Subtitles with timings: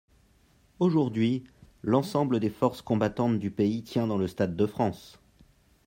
[0.79, 1.43] Aujourd’hui,
[1.83, 5.19] l’ensemble des forces combattantes du pays tient dans le stade de France.